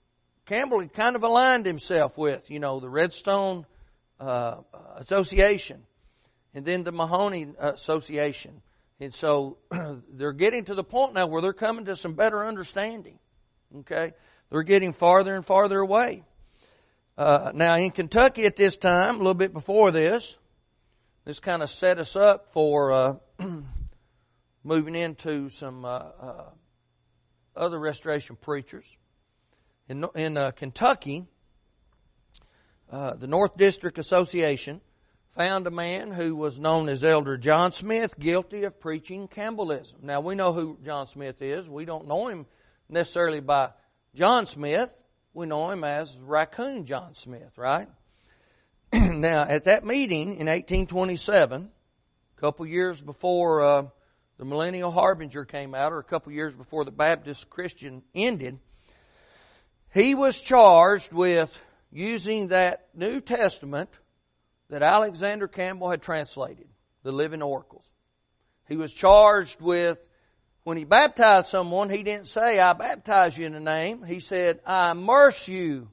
[0.46, 2.50] Campbell had kind of aligned himself with.
[2.50, 3.66] You know, the Redstone
[4.18, 4.62] uh,
[4.96, 5.82] Association,
[6.54, 8.62] and then the Mahoning Association,
[8.98, 9.58] and so
[10.08, 13.18] they're getting to the point now where they're coming to some better understanding.
[13.80, 14.14] Okay,
[14.48, 16.24] they're getting farther and farther away.
[17.20, 20.38] Uh, now in Kentucky at this time, a little bit before this,
[21.26, 23.14] this kind of set us up for uh,
[24.64, 26.44] moving into some uh, uh
[27.54, 28.96] other restoration preachers.
[29.86, 31.26] In, in uh, Kentucky,
[32.90, 34.80] uh, the North District Association
[35.36, 40.02] found a man who was known as Elder John Smith guilty of preaching Campbellism.
[40.02, 41.68] Now we know who John Smith is.
[41.68, 42.46] We don't know him
[42.88, 43.72] necessarily by
[44.14, 44.96] John Smith,
[45.32, 47.88] we know him as Raccoon John Smith, right?
[48.92, 51.70] now, at that meeting in 1827,
[52.36, 53.82] a couple years before uh,
[54.38, 58.58] the Millennial Harbinger came out, or a couple years before the Baptist Christian ended,
[59.94, 61.56] he was charged with
[61.92, 63.90] using that New Testament
[64.68, 66.68] that Alexander Campbell had translated,
[67.02, 67.88] the Living Oracles.
[68.68, 69.98] He was charged with,
[70.64, 74.02] when he baptized someone, he didn't say, I baptize you in the name.
[74.04, 75.88] He said, I immerse you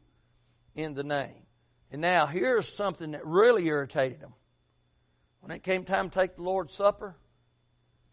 [0.75, 1.45] in the name.
[1.91, 4.33] And now here's something that really irritated him.
[5.39, 7.15] When it came time to take the Lord's Supper,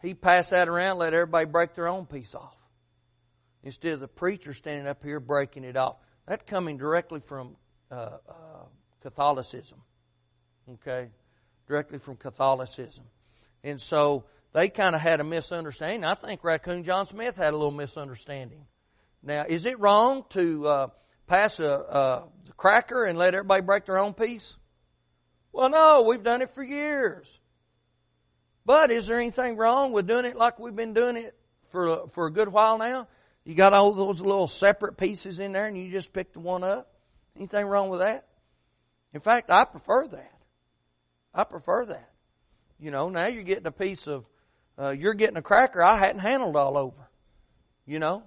[0.00, 2.54] he passed that around, let everybody break their own piece off.
[3.64, 5.96] Instead of the preacher standing up here breaking it off.
[6.26, 7.56] That coming directly from
[7.90, 8.64] uh, uh,
[9.02, 9.80] Catholicism.
[10.74, 11.08] Okay?
[11.66, 13.04] Directly from Catholicism.
[13.64, 16.04] And so they kind of had a misunderstanding.
[16.04, 18.64] I think Raccoon John Smith had a little misunderstanding.
[19.22, 20.86] Now, is it wrong to uh,
[21.26, 24.56] pass a, a cracker and let everybody break their own piece?
[25.52, 27.40] Well, no, we've done it for years.
[28.64, 31.36] But is there anything wrong with doing it like we've been doing it
[31.70, 33.08] for for a good while now?
[33.44, 36.62] You got all those little separate pieces in there, and you just pick the one
[36.62, 36.90] up.
[37.36, 38.26] Anything wrong with that?
[39.12, 40.32] In fact, I prefer that.
[41.34, 42.10] I prefer that.
[42.78, 44.24] You know, now you're getting a piece of
[44.78, 47.08] uh, you're getting a cracker I hadn't handled all over.
[47.86, 48.24] You know,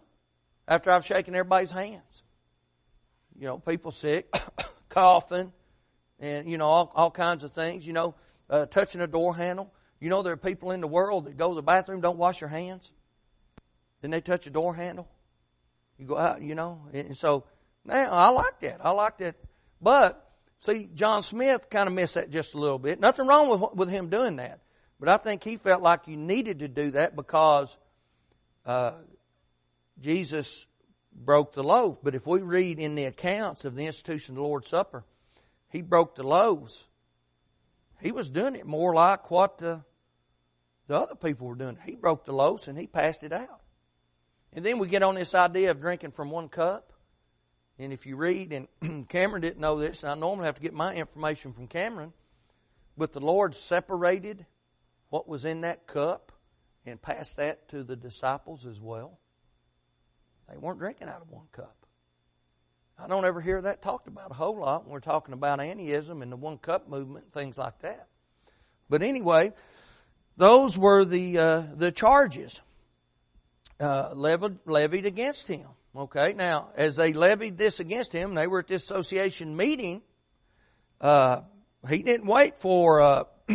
[0.68, 2.24] after I've shaken everybody's hands.
[3.40, 4.32] You know, people sick,
[4.90, 5.52] coughing,
[6.20, 7.86] and you know all, all kinds of things.
[7.86, 8.16] You know,
[8.50, 9.74] uh, touching a door handle.
[10.00, 12.40] You know, there are people in the world that go to the bathroom don't wash
[12.40, 12.92] their hands.
[14.02, 15.08] Then they touch a door handle.
[15.98, 17.46] You go out, you know, and so
[17.84, 18.86] now I like that.
[18.86, 19.36] I like that.
[19.82, 20.24] But
[20.60, 23.00] see, John Smith kind of missed that just a little bit.
[23.00, 24.62] Nothing wrong with with him doing that.
[25.00, 27.78] But I think he felt like you needed to do that because
[28.66, 28.94] uh,
[30.02, 30.66] Jesus
[31.14, 32.00] broke the loaf.
[32.04, 35.04] But if we read in the accounts of the institution of the Lord's Supper,
[35.72, 36.88] he broke the loaves.
[38.02, 39.84] He was doing it more like what the,
[40.88, 41.78] the other people were doing.
[41.84, 43.62] He broke the loaves and he passed it out.
[44.54, 46.94] And then we get on this idea of drinking from one cup.
[47.80, 50.74] And if you read, and Cameron didn't know this, and I normally have to get
[50.74, 52.14] my information from Cameron,
[52.98, 54.46] but the Lord separated
[55.10, 56.32] what was in that cup
[56.86, 59.20] and passed that to the disciples as well.
[60.50, 61.76] They weren't drinking out of one cup.
[63.00, 66.22] I don't ever hear that talked about a whole lot when we're talking about Antism
[66.22, 68.08] and the one cup movement and things like that.
[68.90, 69.54] But anyway,
[70.36, 72.62] those were the uh, the charges
[73.80, 75.68] uh, levied, levied against him.
[75.96, 80.02] Okay, now as they levied this against him, they were at this association meeting.
[81.00, 81.42] Uh,
[81.90, 83.24] he didn't wait for uh,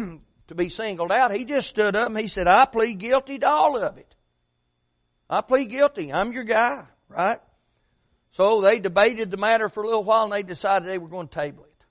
[0.49, 1.35] to be singled out.
[1.35, 4.15] He just stood up and he said, I plead guilty to all of it.
[5.31, 6.13] I plead guilty.
[6.13, 7.39] I'm your guy, right?
[8.33, 11.29] So they debated the matter for a little while and they decided they were going
[11.29, 11.85] to table it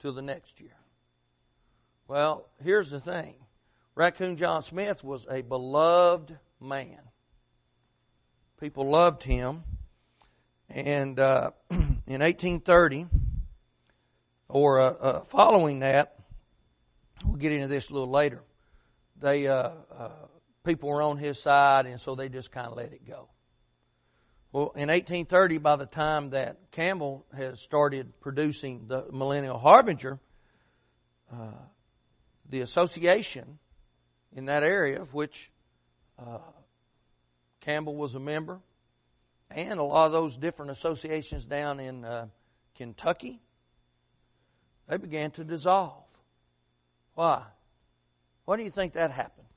[0.00, 0.76] till the next year.
[2.08, 3.34] Well, here's the thing.
[3.94, 7.00] Raccoon John Smith was a beloved man.
[8.60, 9.64] People loved him.
[10.68, 13.06] And uh, in 1830,
[14.48, 16.15] or uh, uh, following that,
[17.26, 18.42] We'll get into this a little later.
[19.20, 20.10] They, uh, uh,
[20.64, 23.28] people were on his side, and so they just kind of let it go.
[24.52, 30.20] Well, in 1830, by the time that Campbell has started producing the Millennial Harbinger,
[31.32, 31.50] uh,
[32.48, 33.58] the association
[34.32, 35.50] in that area, of which
[36.18, 36.38] uh,
[37.60, 38.60] Campbell was a member,
[39.50, 42.28] and a lot of those different associations down in uh,
[42.76, 43.40] Kentucky,
[44.86, 46.05] they began to dissolve.
[47.16, 47.42] Why?
[48.44, 49.48] Why do you think that happened?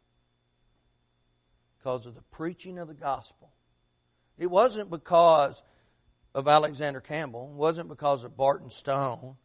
[1.78, 3.52] Because of the preaching of the gospel.
[4.38, 5.62] It wasn't because
[6.34, 7.50] of Alexander Campbell.
[7.52, 9.36] It wasn't because of Barton Stone.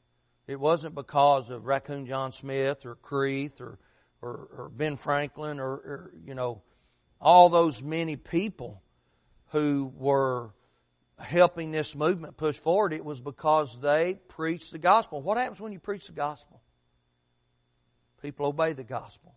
[0.47, 3.81] It wasn't because of Raccoon John Smith or Creath or,
[4.23, 6.63] or, or Ben Franklin or, or, you know,
[7.21, 8.81] all those many people
[9.49, 10.55] who were
[11.19, 12.93] helping this movement push forward.
[12.93, 15.21] It was because they preached the gospel.
[15.21, 16.61] What happens when you preach the gospel?
[18.25, 19.35] People obey the gospel.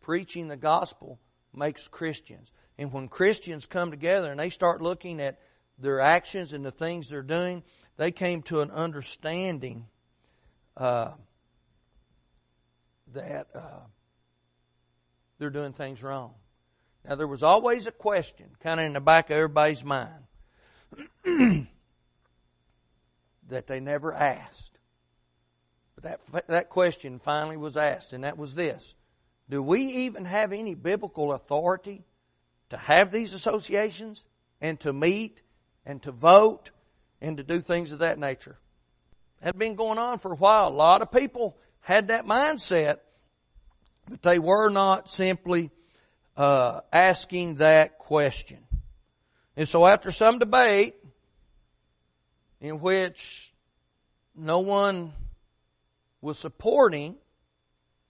[0.00, 1.18] Preaching the gospel
[1.52, 2.52] makes Christians.
[2.78, 5.40] And when Christians come together and they start looking at
[5.80, 7.64] their actions and the things they're doing,
[7.96, 9.86] they came to an understanding
[10.76, 11.14] uh,
[13.14, 13.80] that uh,
[15.40, 16.34] they're doing things wrong.
[17.04, 20.22] Now, there was always a question kind of in the back of everybody's mind
[23.48, 24.73] that they never asked
[26.04, 28.94] that, that question finally was asked, and that was this.
[29.50, 32.04] Do we even have any biblical authority
[32.70, 34.24] to have these associations
[34.60, 35.40] and to meet
[35.86, 36.70] and to vote
[37.20, 38.58] and to do things of that nature.
[39.42, 40.68] Had been going on for a while.
[40.68, 42.98] A lot of people had that mindset,
[44.08, 45.70] but they were not simply
[46.36, 48.58] uh, asking that question.
[49.56, 50.94] And so after some debate,
[52.60, 53.52] in which
[54.34, 55.12] no one
[56.24, 57.16] was supporting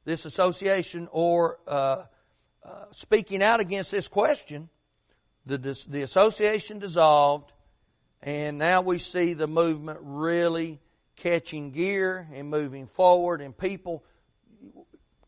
[0.04, 2.04] this association or uh,
[2.62, 4.68] uh, speaking out against this question,
[5.46, 7.52] the, the association dissolved,
[8.22, 10.80] and now we see the movement really
[11.16, 14.04] catching gear and moving forward, and people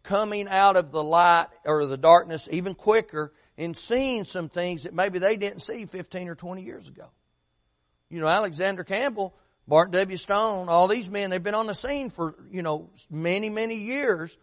[0.05, 4.95] coming out of the light or the darkness even quicker and seeing some things that
[4.95, 7.11] maybe they didn't see 15 or 20 years ago.
[8.09, 9.37] You know, Alexander Campbell,
[9.69, 10.17] Barton W.
[10.17, 14.37] Stone, all these men, they've been on the scene for, you know, many, many years,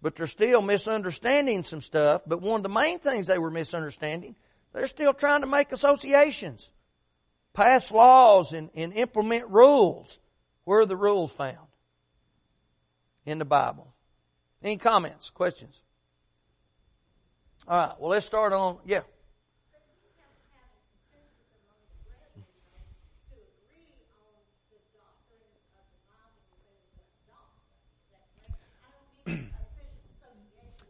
[0.00, 2.22] but they're still misunderstanding some stuff.
[2.26, 4.36] But one of the main things they were misunderstanding,
[4.72, 6.70] they're still trying to make associations,
[7.54, 10.20] pass laws and, and implement rules.
[10.64, 11.66] Where are the rules found?
[13.24, 13.92] In the Bible.
[14.62, 15.82] Any comments, questions?
[17.66, 19.00] All right, well, let's start on, yeah.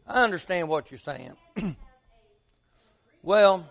[0.09, 1.33] I understand what you're saying.
[3.21, 3.69] well,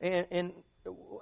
[0.00, 0.52] and, and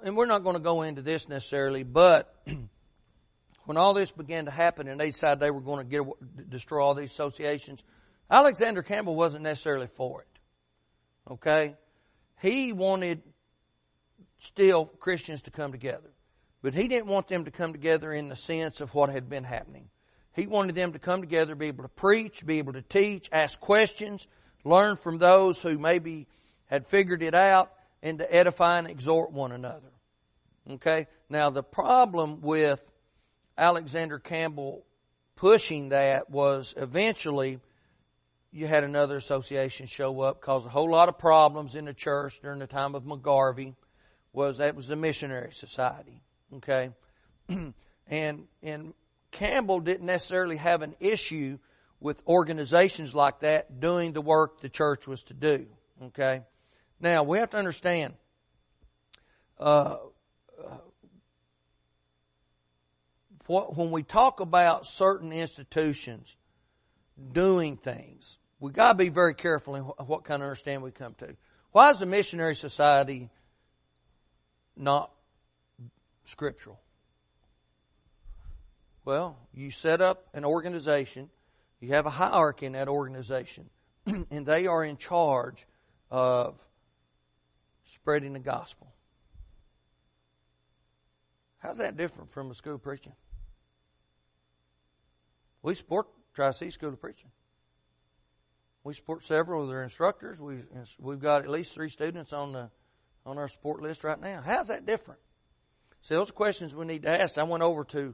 [0.03, 2.35] and we're not going to go into this necessarily, but
[3.65, 6.83] when all this began to happen and they decided they were going to get destroy
[6.83, 7.83] all these associations,
[8.29, 10.27] Alexander Campbell wasn't necessarily for it.
[11.31, 11.75] Okay,
[12.39, 13.23] he wanted
[14.37, 16.11] still Christians to come together,
[16.61, 19.43] but he didn't want them to come together in the sense of what had been
[19.43, 19.89] happening.
[20.35, 23.59] He wanted them to come together, be able to preach, be able to teach, ask
[23.59, 24.27] questions,
[24.63, 26.27] learn from those who maybe
[26.65, 27.71] had figured it out,
[28.03, 29.91] and to edify and exhort one another.
[30.69, 31.07] Okay?
[31.29, 32.81] Now the problem with
[33.57, 34.85] Alexander Campbell
[35.35, 37.59] pushing that was eventually
[38.51, 42.39] you had another association show up, cause a whole lot of problems in the church
[42.41, 43.75] during the time of McGarvey.
[44.31, 46.21] Was that was the Missionary Society,
[46.55, 46.91] okay,
[48.07, 48.93] and and
[49.35, 51.59] Campbell didn't necessarily have an issue
[51.99, 55.67] with organizations like that doing the work the church was to do,
[56.03, 56.43] okay.
[57.01, 58.13] Now we have to understand.
[59.59, 59.97] Uh,
[63.47, 66.37] when we talk about certain institutions
[67.33, 71.13] doing things, we got to be very careful in what kind of understanding we come
[71.15, 71.35] to.
[71.71, 73.29] Why is the missionary society
[74.77, 75.11] not
[76.23, 76.79] scriptural?
[79.05, 81.29] Well, you set up an organization,
[81.79, 83.69] you have a hierarchy in that organization,
[84.05, 85.65] and they are in charge
[86.09, 86.61] of
[87.83, 88.91] spreading the gospel.
[91.59, 93.13] How's that different from a school preaching?
[95.61, 97.31] We support Tri-City School of Preaching.
[98.83, 100.39] We support several of their instructors.
[100.39, 100.57] We,
[100.99, 102.69] we've got at least three students on the
[103.25, 104.41] on our support list right now.
[104.45, 105.19] How's that different?
[106.01, 107.37] See, those questions we need to ask.
[107.39, 108.13] I went over to,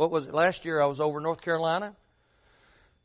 [0.00, 1.94] what was it, last year I was over North Carolina,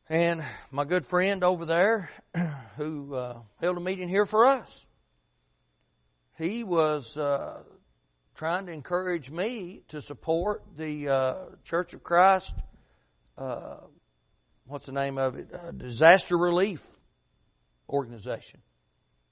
[0.08, 2.08] and my good friend over there,
[2.78, 4.86] who uh, held a meeting here for us,
[6.38, 7.64] he was uh,
[8.34, 12.54] trying to encourage me to support the uh, Church of Christ
[13.36, 13.76] uh,
[14.64, 15.48] what's the name of it?
[15.52, 16.82] Uh, disaster relief
[17.90, 18.62] organization.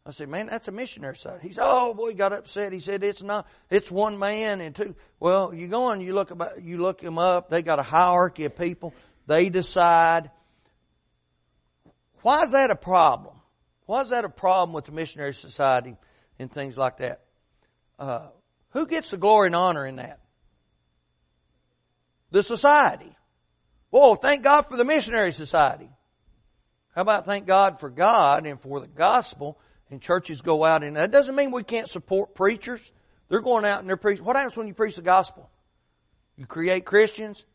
[0.07, 1.41] I said, man, that's a missionary site.
[1.41, 2.73] He said, oh boy, he got upset.
[2.73, 4.95] He said, it's not, it's one man and two.
[5.19, 7.49] Well, you go and you look about, you look them up.
[7.49, 8.93] They got a hierarchy of people.
[9.27, 10.31] They decide.
[12.21, 13.35] Why is that a problem?
[13.87, 15.97] Why is that a problem with the missionary society
[16.39, 17.23] and things like that?
[17.99, 18.29] Uh,
[18.71, 20.21] who gets the glory and honor in that?
[22.31, 23.15] The society.
[23.89, 25.89] Whoa, thank God for the missionary society.
[26.95, 29.59] How about thank God for God and for the gospel
[29.95, 32.93] and churches go out and that doesn't mean we can't support preachers.
[33.29, 34.25] They're going out and they're preaching.
[34.25, 35.49] What happens when you preach the gospel?
[36.37, 37.47] You create Christians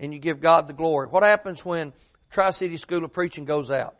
[0.00, 1.06] and you give God the glory.
[1.06, 1.92] What happens when
[2.30, 3.96] Tri-City School of Preaching goes out?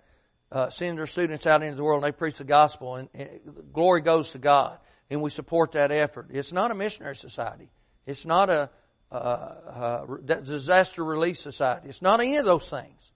[0.50, 3.40] Uh, send their students out into the world and they preach the gospel and, and
[3.72, 4.78] glory goes to God
[5.08, 6.26] and we support that effort.
[6.30, 7.70] It's not a missionary society.
[8.04, 8.68] It's not a,
[9.12, 11.88] uh, uh, disaster relief society.
[11.88, 13.12] It's not any of those things.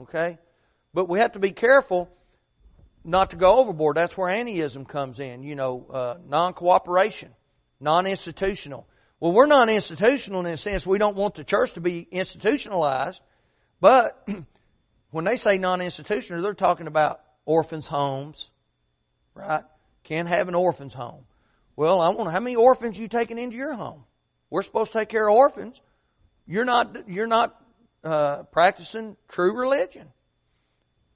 [0.00, 0.38] Okay?
[0.94, 2.08] But we have to be careful
[3.04, 3.96] not to go overboard.
[3.96, 5.42] That's where antiism comes in.
[5.42, 7.30] You know, uh, non-cooperation,
[7.80, 8.86] non-institutional.
[9.18, 13.20] Well, we're non-institutional in the sense we don't want the church to be institutionalized,
[13.80, 14.26] but
[15.10, 18.50] when they say non-institutional, they're talking about orphans' homes,
[19.34, 19.62] right?
[20.04, 21.24] Can't have an orphan's home.
[21.76, 24.04] Well, I wonder how many orphans you taking into your home.
[24.48, 25.80] We're supposed to take care of orphans.
[26.46, 27.56] You're not, you're not,
[28.02, 30.10] uh, practicing true religion.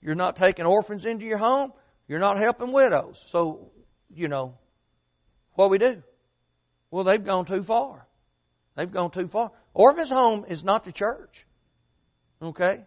[0.05, 1.73] You're not taking orphans into your home.
[2.07, 3.21] You're not helping widows.
[3.27, 3.73] So,
[4.15, 4.59] you know,
[5.55, 6.03] what we do?
[6.91, 8.07] Well, they've gone too far.
[8.77, 9.51] They've gone too far.
[9.73, 11.47] Orphans home is not the church.
[12.43, 12.85] Okay?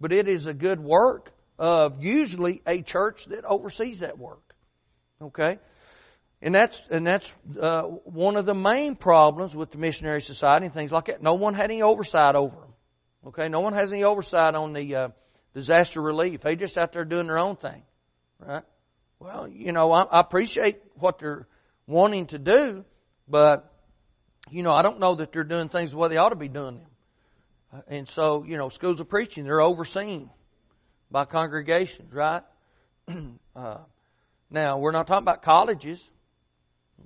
[0.00, 4.56] But it is a good work of usually a church that oversees that work.
[5.22, 5.60] Okay?
[6.42, 10.74] And that's, and that's, uh, one of the main problems with the missionary society and
[10.74, 11.22] things like that.
[11.22, 12.74] No one had any oversight over them.
[13.28, 13.48] Okay?
[13.48, 15.08] No one has any oversight on the, uh,
[15.56, 16.42] disaster relief.
[16.42, 17.82] They just out there doing their own thing.
[18.38, 18.62] Right?
[19.18, 21.48] Well, you know, I, I appreciate what they're
[21.86, 22.84] wanting to do,
[23.26, 23.72] but,
[24.50, 26.48] you know, I don't know that they're doing things the way they ought to be
[26.48, 26.86] doing them.
[27.72, 30.28] Uh, and so, you know, schools of preaching, they're overseen
[31.10, 32.42] by congregations, right?
[33.56, 33.78] uh,
[34.50, 36.10] now, we're not talking about colleges.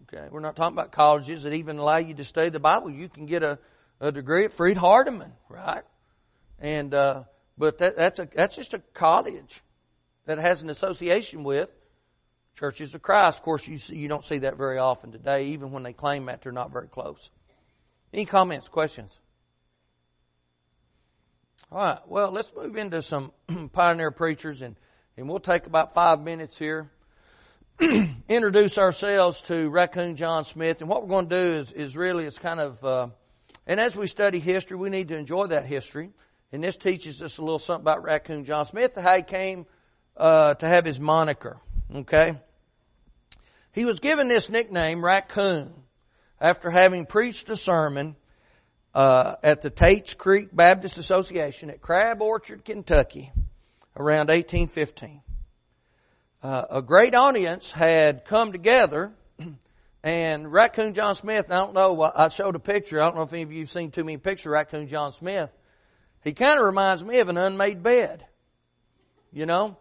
[0.03, 2.91] Okay, we're not talking about colleges that even allow you to study the Bible.
[2.91, 3.61] You can get a,
[4.01, 5.83] a degree at Freed Hardeman, right?
[6.59, 7.25] And uh,
[7.61, 9.63] but that, that's a that's just a college
[10.25, 11.71] that has an association with
[12.59, 13.39] churches of Christ.
[13.39, 15.49] Of course, you see, you don't see that very often today.
[15.49, 17.31] Even when they claim that, they're not very close.
[18.15, 19.21] Any comments, questions?
[21.71, 21.99] All right.
[22.09, 23.31] Well, let's move into some
[23.73, 24.75] pioneer preachers, and
[25.19, 26.91] and we'll take about five minutes here.
[28.29, 32.25] introduce ourselves to Raccoon John Smith, and what we're going to do is is really
[32.25, 33.09] it's kind of, uh,
[33.67, 36.11] and as we study history, we need to enjoy that history,
[36.53, 39.67] and this teaches us a little something about Raccoon John Smith, how he came
[40.17, 41.61] uh, to have his moniker.
[41.95, 42.39] Okay,
[43.73, 45.73] he was given this nickname Raccoon
[46.41, 48.17] after having preached a sermon
[48.95, 53.31] uh, at the Tates Creek Baptist Association at Crab Orchard, Kentucky,
[53.97, 55.23] around 1815.
[56.43, 59.13] Uh, a great audience had come together,
[60.03, 61.51] and Raccoon John Smith.
[61.51, 62.01] I don't know.
[62.03, 63.01] I showed a picture.
[63.01, 65.51] I don't know if any of you've seen too many pictures of Raccoon John Smith.
[66.23, 68.27] He kind of reminds me of an unmade bed,
[69.33, 69.77] you know.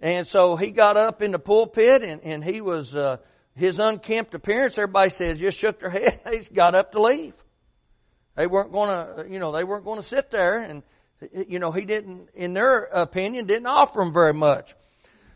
[0.00, 3.18] And so he got up in the pulpit, and and he was uh,
[3.54, 4.78] his unkempt appearance.
[4.78, 6.20] Everybody said just shook their head.
[6.30, 7.34] He's got up to leave.
[8.38, 10.84] They weren't going to, you know, they weren't going to sit there and,
[11.48, 14.76] you know, he didn't, in their opinion, didn't offer them very much.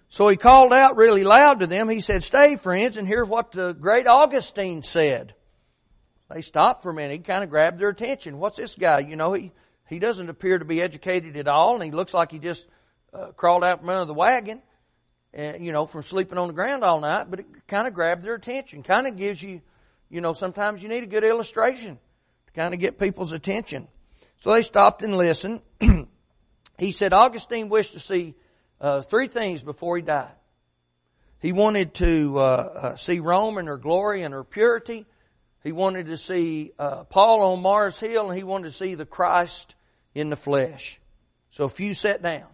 [0.08, 1.88] So he called out really loud to them.
[1.88, 5.34] He said, stay friends and hear what the great Augustine said.
[6.30, 7.14] They stopped for a minute.
[7.14, 8.38] He kind of grabbed their attention.
[8.38, 9.00] What's this guy?
[9.00, 9.50] You know, he,
[9.88, 12.66] he doesn't appear to be educated at all and he looks like he just
[13.12, 14.62] uh, crawled out from under the wagon,
[15.34, 18.22] and, you know, from sleeping on the ground all night, but it kind of grabbed
[18.22, 18.82] their attention.
[18.82, 19.62] Kind of gives you,
[20.10, 21.98] you know, sometimes you need a good illustration
[22.46, 23.88] to kind of get people's attention.
[24.42, 25.60] So they stopped and listened.
[26.78, 28.34] he said Augustine wished to see
[28.80, 30.32] uh, three things before he died.
[31.40, 35.06] He wanted to uh, uh, see Rome in her glory and her purity.
[35.62, 39.06] He wanted to see uh, Paul on Mars Hill, and he wanted to see the
[39.06, 39.74] Christ
[40.14, 41.00] in the flesh.
[41.50, 42.46] So a few sat down.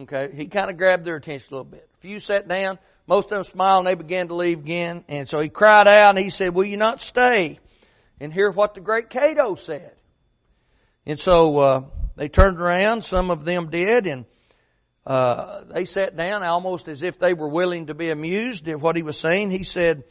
[0.00, 1.88] Okay, he kind of grabbed their attention a little bit.
[1.94, 2.78] A few sat down.
[3.06, 5.04] Most of them smiled, and they began to leave again.
[5.08, 7.58] And so he cried out, and he said, "Will you not stay?"
[8.20, 9.92] and hear what the great Cato said.
[11.06, 11.82] And so uh,
[12.16, 13.02] they turned around.
[13.02, 14.24] Some of them did, and
[15.06, 18.96] uh, they sat down almost as if they were willing to be amused at what
[18.96, 19.50] he was saying.
[19.50, 20.04] He said,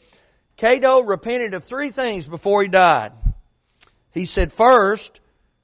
[0.56, 3.12] Cato repented of three things before he died.
[4.12, 5.20] He said, first,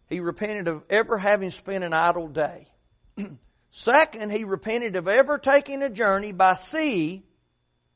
[0.08, 2.66] he repented of ever having spent an idle day.
[3.70, 7.22] Second, he repented of ever taking a journey by sea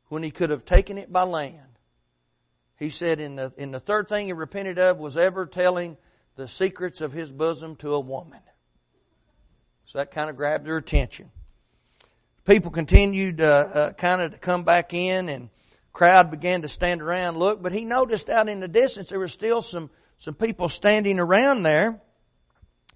[0.09, 1.59] when he could have taken it by land.
[2.78, 5.97] He said in the, in the third thing he repented of was ever telling
[6.36, 8.40] the secrets of his bosom to a woman.
[9.86, 11.30] So that kind of grabbed their attention.
[12.45, 15.51] People continued uh, uh, kind of to come back in and
[15.95, 19.28] crowd began to stand around look, but he noticed out in the distance there were
[19.28, 19.88] still some,
[20.18, 22.03] some people standing around there.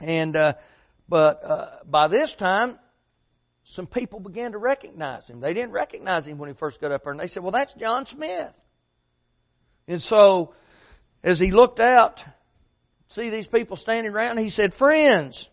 [0.01, 0.55] And, uh,
[1.09, 2.79] but, uh, by this time,
[3.65, 5.41] some people began to recognize him.
[5.41, 7.73] They didn't recognize him when he first got up there and they said, well that's
[7.75, 8.59] John Smith.
[9.87, 10.55] And so,
[11.23, 12.23] as he looked out,
[13.09, 15.49] see these people standing around, he said, friends,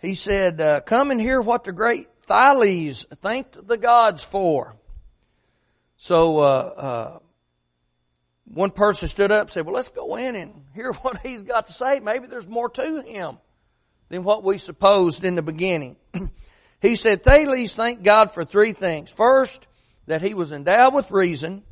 [0.00, 4.76] he said, uh, come and hear what the great Thales thanked the gods for.
[5.96, 6.42] So, uh,
[6.76, 7.18] uh,
[8.44, 11.66] one person stood up and said, well, let's go in and hear what he's got
[11.66, 12.00] to say.
[12.00, 13.38] Maybe there's more to him
[14.08, 15.96] than what we supposed in the beginning.
[16.80, 19.10] he said, Thales thanked God for three things.
[19.10, 19.66] First,
[20.06, 21.64] that he was endowed with reason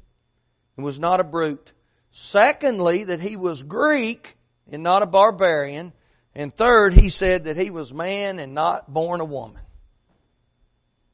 [0.76, 1.72] and was not a brute.
[2.10, 4.36] Secondly, that he was Greek
[4.70, 5.92] and not a barbarian.
[6.34, 9.62] And third, he said that he was man and not born a woman.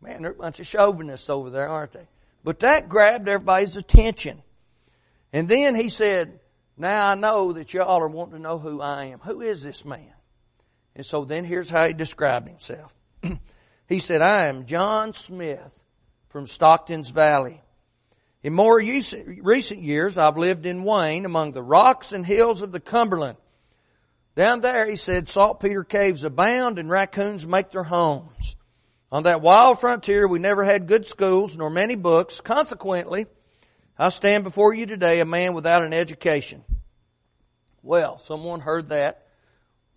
[0.00, 2.08] Man, they're a bunch of chauvinists over there, aren't they?
[2.42, 4.42] But that grabbed everybody's attention.
[5.32, 6.40] And then he said,
[6.76, 9.18] now I know that y'all are wanting to know who I am.
[9.20, 10.12] Who is this man?
[10.96, 12.96] And so then here's how he described himself.
[13.88, 15.78] he said, I am John Smith
[16.30, 17.60] from Stockton's Valley.
[18.42, 22.80] In more recent years, I've lived in Wayne among the rocks and hills of the
[22.80, 23.36] Cumberland.
[24.34, 28.56] Down there, he said, saltpeter caves abound and raccoons make their homes.
[29.12, 32.40] On that wild frontier, we never had good schools nor many books.
[32.40, 33.26] Consequently,
[33.98, 36.64] I stand before you today a man without an education.
[37.82, 39.26] Well, someone heard that,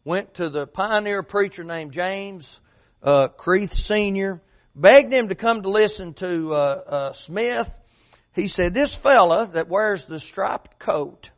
[0.03, 2.59] went to the pioneer preacher named James
[3.03, 4.41] uh, Creath Sr.,
[4.73, 6.55] begged him to come to listen to uh,
[6.87, 7.79] uh, Smith.
[8.33, 11.29] He said, this fella that wears the striped coat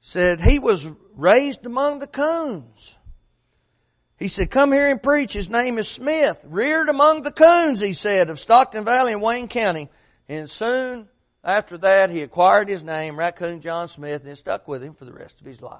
[0.00, 2.96] said he was raised among the coons.
[4.24, 5.34] He said, come here and preach.
[5.34, 9.48] His name is Smith, reared among the coons, he said, of Stockton Valley in Wayne
[9.48, 9.90] County.
[10.30, 11.10] And soon
[11.44, 15.04] after that, he acquired his name, Raccoon John Smith, and it stuck with him for
[15.04, 15.78] the rest of his life.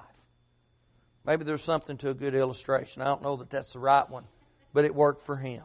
[1.25, 3.01] Maybe there's something to a good illustration.
[3.01, 4.25] I don't know that that's the right one,
[4.73, 5.63] but it worked for him.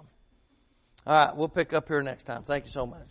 [1.06, 2.44] All right, we'll pick up here next time.
[2.44, 3.08] Thank you so much.